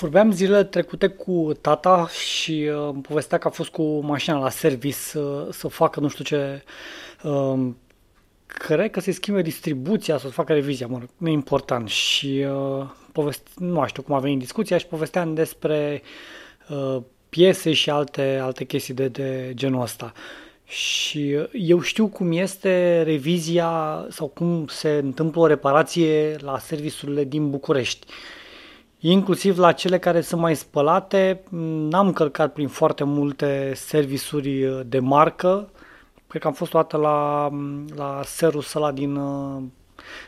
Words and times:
Vorbeam 0.00 0.32
zilele 0.32 0.64
trecute 0.64 1.06
cu 1.06 1.52
tata 1.60 2.08
și 2.08 2.70
uh, 2.72 2.90
îmi 2.92 3.02
povestea 3.02 3.38
că 3.38 3.48
a 3.48 3.50
fost 3.50 3.70
cu 3.70 4.00
mașina 4.00 4.38
la 4.38 4.50
service 4.50 4.96
să, 4.96 5.48
să 5.50 5.68
facă 5.68 6.00
nu 6.00 6.08
știu 6.08 6.24
ce, 6.24 6.62
uh, 7.22 7.68
cred 8.46 8.90
că 8.90 9.00
se 9.00 9.12
schimbe 9.12 9.42
distribuția, 9.42 10.18
să 10.18 10.28
facă 10.28 10.52
revizia, 10.52 10.86
mă 10.86 10.98
rog, 10.98 11.08
nu 11.16 11.28
e 11.28 11.32
important. 11.32 11.88
Și 11.88 12.46
uh, 12.48 12.86
poveste, 13.12 13.50
nu 13.56 13.86
știu 13.86 14.02
cum 14.02 14.14
a 14.14 14.18
venit 14.18 14.38
discuția 14.38 14.78
și 14.78 14.86
povesteam 14.86 15.34
despre 15.34 16.02
uh, 16.68 17.02
piese 17.28 17.72
și 17.72 17.90
alte, 17.90 18.38
alte 18.42 18.64
chestii 18.64 18.94
de, 18.94 19.08
de 19.08 19.52
genul 19.54 19.82
ăsta. 19.82 20.12
Și 20.64 21.36
uh, 21.38 21.48
eu 21.52 21.80
știu 21.80 22.06
cum 22.06 22.32
este 22.32 23.02
revizia 23.02 24.06
sau 24.10 24.26
cum 24.26 24.66
se 24.66 24.90
întâmplă 24.90 25.40
o 25.40 25.46
reparație 25.46 26.36
la 26.38 26.58
serviciurile 26.58 27.24
din 27.24 27.50
București. 27.50 28.06
Uh, 28.08 28.14
inclusiv 29.00 29.58
la 29.58 29.72
cele 29.72 29.98
care 29.98 30.20
sunt 30.20 30.40
mai 30.40 30.56
spălate. 30.56 31.42
N-am 31.88 32.12
călcat 32.12 32.52
prin 32.52 32.68
foarte 32.68 33.04
multe 33.04 33.72
servisuri 33.74 34.64
uh, 34.64 34.80
de 34.86 34.98
marcă. 34.98 35.68
Cred 36.26 36.42
că 36.42 36.48
am 36.48 36.54
fost 36.54 36.74
o 36.74 36.78
dată 36.78 36.96
la, 36.96 37.48
la 37.96 38.20
Serus 38.24 38.74
ăla 38.74 38.92
din, 38.92 39.16
uh, 39.16 39.62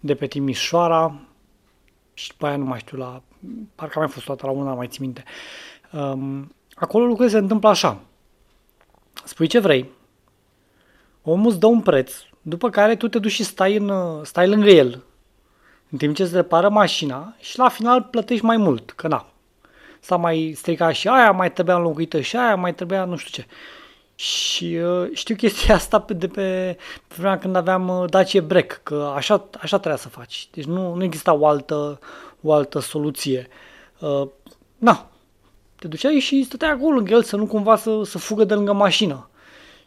de 0.00 0.14
pe 0.14 0.26
Timișoara 0.26 1.14
și 2.14 2.28
după 2.28 2.46
aia 2.46 2.56
nu 2.56 2.64
mai 2.64 2.78
știu, 2.78 2.98
la, 2.98 3.22
parcă 3.74 3.92
am 3.94 4.04
mai 4.04 4.12
fost 4.12 4.28
o 4.28 4.34
dată 4.34 4.46
la 4.46 4.52
una, 4.52 4.74
mai 4.74 4.86
țin 4.86 5.04
minte. 5.04 5.24
Um, 5.92 6.54
acolo 6.74 7.04
lucrurile 7.04 7.34
se 7.34 7.42
întâmplă 7.42 7.68
așa. 7.68 8.00
Spui 9.24 9.46
ce 9.46 9.58
vrei, 9.58 9.90
omul 11.22 11.50
îți 11.50 11.58
dă 11.58 11.66
un 11.66 11.80
preț, 11.80 12.12
după 12.42 12.70
care 12.70 12.96
tu 12.96 13.08
te 13.08 13.18
duci 13.18 13.30
și 13.30 13.44
stai, 13.44 13.76
în, 13.76 13.88
uh, 13.88 14.20
stai 14.22 14.48
lângă 14.48 14.68
el, 14.68 15.02
în 15.94 16.00
timp 16.00 16.14
ce 16.14 16.22
îți 16.22 16.34
repară 16.34 16.68
mașina 16.68 17.34
și 17.38 17.58
la 17.58 17.68
final 17.68 18.02
plătești 18.02 18.44
mai 18.44 18.56
mult, 18.56 18.90
că 18.90 19.08
na, 19.08 19.26
s-a 20.00 20.16
mai 20.16 20.52
stricat 20.56 20.94
și 20.94 21.08
aia, 21.08 21.30
mai 21.30 21.52
trebuia 21.52 21.76
înlocuită 21.76 22.20
și 22.20 22.36
aia, 22.36 22.56
mai 22.56 22.74
trebuia 22.74 23.04
nu 23.04 23.16
știu 23.16 23.42
ce. 23.42 23.48
Și 24.14 24.64
uh, 24.64 25.08
știu 25.12 25.34
chestia 25.34 25.74
asta 25.80 26.04
de 26.08 26.26
pe, 26.26 26.76
pe 27.08 27.14
vremea 27.16 27.38
când 27.38 27.56
aveam 27.56 27.88
uh, 27.88 28.10
Dacia 28.10 28.40
Break, 28.40 28.80
că 28.82 29.12
așa, 29.16 29.48
așa 29.60 29.76
trebuia 29.78 30.00
să 30.00 30.08
faci. 30.08 30.48
Deci 30.52 30.64
nu, 30.64 30.94
nu 30.94 31.04
exista 31.04 31.32
o 31.32 31.46
altă, 31.46 31.98
o 32.40 32.52
altă 32.52 32.78
soluție. 32.78 33.48
Uh, 33.98 34.28
na, 34.76 35.10
te 35.78 35.88
duceai 35.88 36.18
și 36.18 36.44
stăteai 36.44 36.70
acolo 36.70 36.94
lângă 36.94 37.12
el 37.12 37.22
să 37.22 37.36
nu 37.36 37.46
cumva 37.46 37.76
să, 37.76 38.02
să 38.04 38.18
fugă 38.18 38.44
de 38.44 38.54
lângă 38.54 38.72
mașină. 38.72 39.28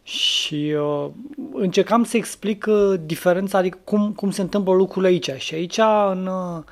Și 0.07 0.75
uh, 0.79 1.09
încercam 1.53 2.03
să 2.03 2.17
explic 2.17 2.65
uh, 2.69 2.99
diferența, 3.05 3.57
adică 3.57 3.77
cum, 3.83 4.11
cum 4.11 4.31
se 4.31 4.41
întâmplă 4.41 4.73
lucrurile 4.73 5.11
aici. 5.11 5.29
Și 5.37 5.53
aici, 5.53 5.77
în, 6.11 6.27
uh, 6.27 6.63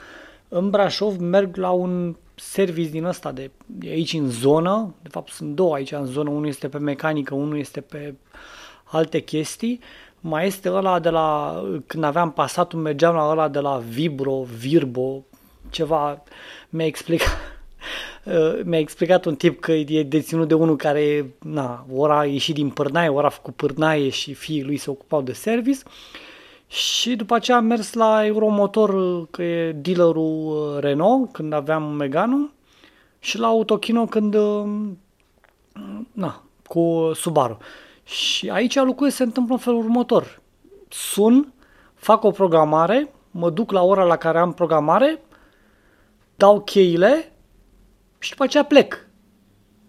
în 0.47 0.69
Brașov, 0.69 1.17
merg 1.17 1.55
la 1.55 1.69
un 1.72 2.16
service 2.36 2.89
din 2.89 3.03
ăsta 3.03 3.31
de, 3.31 3.52
de 3.66 3.88
aici 3.88 4.14
în 4.14 4.30
zonă. 4.30 4.94
De 5.02 5.09
fapt, 5.09 5.31
sunt 5.31 5.55
două 5.55 5.73
aici 5.73 5.92
în 5.92 6.05
zonă. 6.05 6.30
Unul 6.30 6.47
este 6.47 6.67
pe 6.67 6.77
mecanică, 6.77 7.36
unul 7.36 7.58
este 7.59 7.81
pe 7.81 8.14
alte 8.83 9.19
chestii. 9.19 9.80
Mai 10.20 10.45
este 10.45 10.72
ăla 10.72 10.99
de 10.99 11.09
la, 11.09 11.61
când 11.86 12.03
aveam 12.03 12.31
pasatul, 12.31 12.80
mergeam 12.80 13.16
la 13.16 13.30
ăla 13.30 13.47
de 13.47 13.59
la 13.59 13.83
Vibro, 13.89 14.45
Virbo, 14.58 15.23
ceva, 15.70 16.23
mi-a 16.70 16.86
explicat 16.86 17.27
Uh, 17.30 17.55
mi-a 18.64 18.80
explicat 18.80 19.26
un 19.26 19.36
tip 19.36 19.59
că 19.59 19.72
e 19.72 20.04
deținut 20.04 20.48
de 20.48 20.54
unul 20.54 20.76
care 20.76 21.34
na, 21.40 21.86
ora 21.94 22.20
a 22.20 22.26
ieșit 22.26 22.56
din 22.56 22.70
pârnaie, 22.70 23.09
ora 23.09 23.28
a 23.28 23.30
făcut 23.30 23.56
pârnaie 23.56 24.09
și 24.09 24.34
fiii 24.34 24.64
lui 24.64 24.78
se 24.78 24.90
ocupau 24.90 25.22
de 25.22 25.34
service. 25.34 25.80
Și 26.67 27.16
după 27.16 27.36
aceea 27.36 27.58
am 27.58 27.66
mers 27.66 27.94
la 27.94 28.26
Euromotor, 28.26 28.90
uh, 28.90 29.28
că 29.32 29.44
e 29.44 29.72
dealerul 29.72 30.73
uh, 30.76 30.80
Renault, 30.80 31.32
când 31.32 31.54
aveam 31.54 31.84
Megane, 31.84 32.50
și 33.20 33.40
la 33.40 33.48
Autokino 33.48 34.06
când, 34.06 34.36
na, 36.12 36.44
cu 36.67 37.12
Subaru. 37.14 37.58
Și 38.04 38.50
aici 38.50 38.76
lucrurile 38.76 39.16
se 39.16 39.23
întâmplă 39.23 39.54
în 39.54 39.60
felul 39.60 39.80
următor. 39.80 40.42
Sun, 40.89 41.54
fac 41.94 42.23
o 42.23 42.32
programare, 42.32 43.14
mă 43.32 43.49
duc 43.49 43.72
la 43.72 43.82
ora 43.82 44.04
la 44.04 44.16
care 44.16 44.39
am 44.39 44.54
programare, 44.54 45.22
dau 46.36 46.61
cheile, 46.61 47.35
și 48.25 48.31
după 48.31 48.43
aceea 48.43 48.63
plec. 48.63 49.08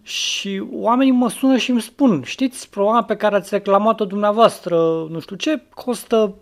Și 0.03 0.63
oamenii 0.73 1.13
mă 1.13 1.31
sună 1.31 1.57
și 1.57 1.71
îmi 1.71 1.81
spun, 1.81 2.23
știți, 2.23 2.71
problema 2.71 3.05
pe 3.05 3.17
care 3.17 3.35
ați 3.35 3.55
reclamat-o 3.55 4.05
dumneavoastră, 4.05 4.77
nu 5.11 5.19
știu 5.21 5.37
ce, 5.37 5.63
costă 5.75 6.35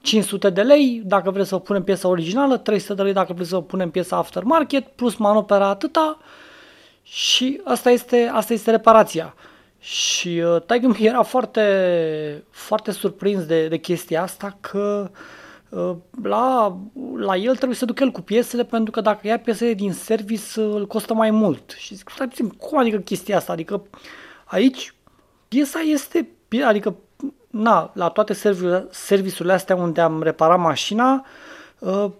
500 0.00 0.50
de 0.50 0.62
lei 0.62 1.02
dacă 1.04 1.30
vreți 1.30 1.48
să 1.48 1.56
punem 1.58 1.82
piesa 1.82 2.08
originală, 2.08 2.56
300 2.56 2.94
de 2.94 3.02
lei 3.02 3.12
dacă 3.12 3.32
vreți 3.32 3.48
să 3.48 3.60
punem 3.60 3.90
piesa 3.90 4.16
aftermarket, 4.16 4.86
plus 4.86 5.16
manopera 5.16 5.66
atâta 5.66 6.18
și 7.02 7.60
asta 7.64 7.90
este, 7.90 8.30
asta 8.32 8.52
este 8.52 8.70
reparația. 8.70 9.34
Și 9.78 10.28
uh, 10.28 10.62
taică 10.62 10.96
era 11.00 11.22
foarte, 11.22 12.44
foarte 12.50 12.90
surprins 12.90 13.44
de, 13.44 13.68
de 13.68 13.76
chestia 13.76 14.22
asta 14.22 14.56
că 14.60 15.10
uh, 15.10 15.16
Uh, 15.16 15.41
la, 16.22 16.78
la 17.16 17.36
el 17.36 17.54
trebuie 17.56 17.76
să 17.76 17.84
ducă 17.84 18.02
el 18.02 18.10
cu 18.10 18.20
piesele 18.20 18.64
pentru 18.64 18.90
că 18.90 19.00
dacă 19.00 19.26
ia 19.26 19.38
piesele 19.38 19.74
din 19.74 19.92
service 19.92 20.60
uh, 20.60 20.74
îl 20.74 20.86
costă 20.86 21.14
mai 21.14 21.30
mult. 21.30 21.74
Și 21.76 21.94
zic, 21.94 22.10
stai 22.14 22.28
puțin, 22.28 22.48
cum 22.48 22.78
adică 22.78 22.98
chestia 22.98 23.36
asta? 23.36 23.52
Adică 23.52 23.82
aici 24.44 24.94
piesa 25.48 25.78
este, 25.80 26.28
adică 26.64 26.96
na, 27.50 27.90
la 27.94 28.08
toate 28.08 28.32
serviciurile 28.90 29.52
astea 29.52 29.76
unde 29.76 30.00
am 30.00 30.22
reparat 30.22 30.58
mașina, 30.58 31.26
uh, 31.78 32.10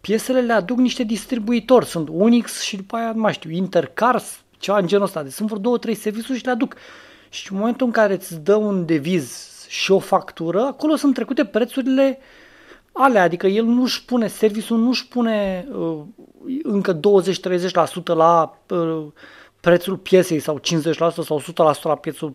piesele 0.00 0.40
le 0.40 0.52
aduc 0.52 0.78
niște 0.78 1.02
distribuitori. 1.02 1.86
Sunt 1.86 2.08
Unix 2.10 2.60
și 2.60 2.76
după 2.76 2.96
aia, 2.96 3.12
nu 3.12 3.20
mai 3.20 3.32
știu, 3.32 3.50
Intercars, 3.50 4.40
ceva 4.58 4.78
în 4.78 4.86
genul 4.86 5.04
ăsta. 5.04 5.22
Deci 5.22 5.32
sunt 5.32 5.48
vreo 5.48 5.60
două, 5.60 5.78
trei 5.78 5.94
serviciuri 5.94 6.38
și 6.38 6.44
le 6.44 6.50
aduc. 6.50 6.74
Și 7.28 7.52
în 7.52 7.58
momentul 7.58 7.86
în 7.86 7.92
care 7.92 8.12
îți 8.12 8.40
dă 8.40 8.54
un 8.54 8.86
deviz 8.86 9.57
și 9.68 9.92
o 9.92 9.98
factură, 9.98 10.62
acolo 10.62 10.96
sunt 10.96 11.14
trecute 11.14 11.44
prețurile 11.44 12.18
alea, 12.92 13.22
adică 13.22 13.46
el 13.46 13.64
nu 13.64 13.82
își 13.82 14.04
pune, 14.04 14.26
serviciul 14.26 14.78
nu 14.78 14.88
își 14.88 15.08
pune 15.08 15.68
uh, 15.72 15.98
încă 16.62 17.00
20-30% 17.00 17.00
la 18.04 18.58
uh, 18.68 19.06
prețul 19.60 19.96
piesei 19.96 20.38
sau 20.38 20.60
50% 20.60 20.62
sau 21.24 21.40
100% 21.40 21.82
la 21.82 21.94
prețul. 21.94 22.34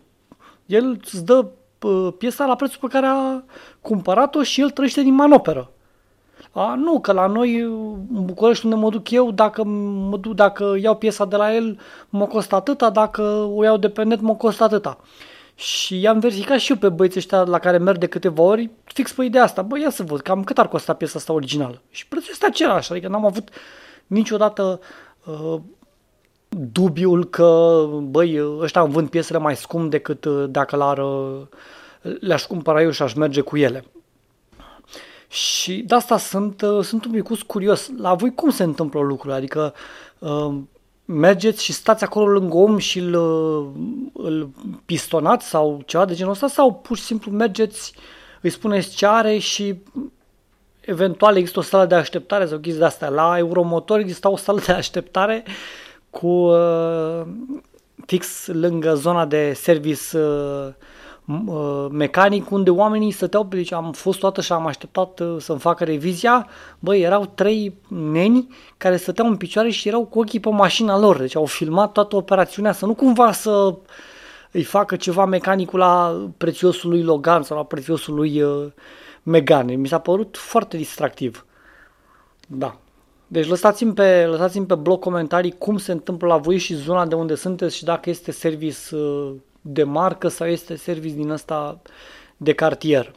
El 0.66 0.90
îți 0.90 1.24
dă 1.24 1.46
uh, 1.82 2.12
piesa 2.18 2.46
la 2.46 2.54
prețul 2.54 2.78
pe 2.80 2.86
care 2.86 3.06
a 3.06 3.42
cumpărat-o 3.80 4.42
și 4.42 4.60
el 4.60 4.70
trăiește 4.70 5.02
din 5.02 5.14
manoperă. 5.14 5.70
A, 6.52 6.74
nu, 6.74 7.00
că 7.00 7.12
la 7.12 7.26
noi, 7.26 7.60
în 8.14 8.24
București, 8.24 8.64
unde 8.64 8.76
mă 8.76 8.90
duc 8.90 9.10
eu, 9.10 9.30
dacă, 9.30 9.64
mă 9.64 10.16
duc, 10.16 10.34
dacă 10.34 10.76
iau 10.80 10.96
piesa 10.96 11.24
de 11.24 11.36
la 11.36 11.54
el, 11.54 11.78
mă 12.08 12.26
costă 12.26 12.54
atâta, 12.54 12.90
dacă 12.90 13.22
o 13.54 13.64
iau 13.64 13.76
de 13.76 13.88
pe 13.88 14.02
net, 14.02 14.20
mă 14.20 14.34
costă 14.34 14.64
atâta. 14.64 14.98
Și 15.54 16.00
i-am 16.00 16.18
verificat 16.18 16.58
și 16.58 16.70
eu 16.70 16.76
pe 16.76 16.88
băieții 16.88 17.18
ăștia 17.18 17.42
la 17.42 17.58
care 17.58 17.78
merg 17.78 17.98
de 17.98 18.06
câteva 18.06 18.42
ori, 18.42 18.70
fix 18.84 19.12
pe 19.12 19.24
ideea 19.24 19.42
asta. 19.42 19.62
Băi, 19.62 19.80
ia 19.80 19.90
să 19.90 20.02
văd, 20.02 20.20
cam 20.20 20.44
cât 20.44 20.58
ar 20.58 20.68
costa 20.68 20.94
piesa 20.94 21.18
asta 21.18 21.32
originală. 21.32 21.82
Și 21.90 22.06
prețul 22.06 22.28
este 22.32 22.46
același, 22.46 22.90
adică 22.90 23.08
n-am 23.08 23.24
avut 23.24 23.48
niciodată 24.06 24.80
uh, 25.24 25.60
dubiul 26.48 27.24
că, 27.24 27.84
băi, 28.02 28.40
ăștia 28.60 28.80
îmi 28.80 28.92
vând 28.92 29.08
piesele 29.08 29.38
mai 29.38 29.56
scump 29.56 29.90
decât 29.90 30.24
uh, 30.24 30.44
dacă 30.50 30.76
l-ar, 30.76 30.98
uh, 30.98 31.40
le-aș 32.20 32.46
cumpăra 32.46 32.82
eu 32.82 32.90
și 32.90 33.02
aș 33.02 33.14
merge 33.14 33.40
cu 33.40 33.56
ele. 33.56 33.84
Și 35.28 35.76
de 35.86 35.94
asta 35.94 36.18
sunt, 36.18 36.62
uh, 36.62 36.84
sunt 36.84 37.04
un 37.04 37.10
pic 37.10 37.44
curios. 37.46 37.90
La 37.98 38.14
voi 38.14 38.34
cum 38.34 38.50
se 38.50 38.62
întâmplă 38.62 39.00
lucrurile? 39.00 39.34
Adică 39.34 39.74
uh, 40.18 40.54
mergeți 41.04 41.64
și 41.64 41.72
stați 41.72 42.04
acolo 42.04 42.32
lângă 42.32 42.56
om 42.56 42.78
și 42.78 42.98
îl, 42.98 43.14
îl 44.12 44.48
pistonați 44.86 45.48
sau 45.48 45.82
ceva 45.86 46.04
de 46.04 46.14
genul 46.14 46.32
ăsta 46.32 46.48
sau 46.48 46.74
pur 46.74 46.96
și 46.96 47.02
simplu 47.02 47.30
mergeți, 47.30 47.94
îi 48.40 48.50
spuneți 48.50 48.96
ce 48.96 49.06
are 49.06 49.38
și 49.38 49.74
eventual 50.80 51.36
există 51.36 51.58
o 51.58 51.62
sală 51.62 51.86
de 51.86 51.94
așteptare 51.94 52.46
sau 52.46 52.58
chestii 52.58 52.80
de 52.80 52.86
astea. 52.86 53.08
La 53.08 53.38
Euromotor 53.38 53.98
exista 53.98 54.28
o 54.28 54.36
sală 54.36 54.60
de 54.66 54.72
așteptare 54.72 55.44
cu 56.10 56.26
uh, 56.26 57.22
fix 58.06 58.46
lângă 58.46 58.94
zona 58.94 59.26
de 59.26 59.52
service 59.52 60.18
uh, 60.18 60.68
Uh, 60.68 60.74
mecanic 61.90 62.50
unde 62.50 62.70
oamenii 62.70 63.10
stăteau, 63.10 63.44
deci 63.44 63.72
am 63.72 63.92
fost 63.92 64.18
toată 64.18 64.40
și 64.40 64.52
am 64.52 64.66
așteptat 64.66 65.20
uh, 65.20 65.36
să-mi 65.38 65.58
facă 65.58 65.84
revizia, 65.84 66.46
băi, 66.78 67.00
erau 67.00 67.26
trei 67.34 67.74
neni 67.88 68.48
care 68.76 68.96
stăteau 68.96 69.26
în 69.26 69.36
picioare 69.36 69.70
și 69.70 69.88
erau 69.88 70.04
cu 70.04 70.18
ochii 70.18 70.40
pe 70.40 70.48
mașina 70.48 70.98
lor, 70.98 71.18
deci 71.18 71.36
au 71.36 71.44
filmat 71.44 71.92
toată 71.92 72.16
operațiunea 72.16 72.72
să 72.72 72.86
nu 72.86 72.94
cumva 72.94 73.32
să 73.32 73.74
îi 74.50 74.62
facă 74.62 74.96
ceva 74.96 75.24
mecanicul 75.24 75.78
la 75.78 76.24
prețiosul 76.36 76.90
lui 76.90 77.02
Logan 77.02 77.42
sau 77.42 77.56
la 77.56 77.64
prețiosul 77.64 78.14
lui 78.14 78.42
uh, 78.42 78.66
Megane. 79.22 79.74
Mi 79.74 79.88
s-a 79.88 79.98
părut 79.98 80.36
foarte 80.36 80.76
distractiv. 80.76 81.46
Da. 82.46 82.76
Deci 83.26 83.48
lăsați-mi 83.48 83.94
pe, 83.94 84.26
lăsați-mi 84.26 84.66
pe 84.66 84.74
blog 84.74 85.00
comentarii 85.00 85.54
cum 85.58 85.76
se 85.78 85.92
întâmplă 85.92 86.26
la 86.26 86.36
voi 86.36 86.58
și 86.58 86.74
zona 86.74 87.06
de 87.06 87.14
unde 87.14 87.34
sunteți 87.34 87.76
și 87.76 87.84
dacă 87.84 88.10
este 88.10 88.32
service 88.32 88.96
uh, 88.96 89.32
de 89.66 89.82
marcă 89.82 90.28
sau 90.28 90.46
este 90.46 90.76
service 90.76 91.14
din 91.14 91.30
ăsta 91.30 91.82
de 92.36 92.52
cartier. 92.52 93.14